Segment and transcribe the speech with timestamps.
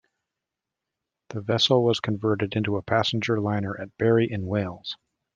[1.29, 4.97] The vessel was converted into a passenger liner at Barry in Wales.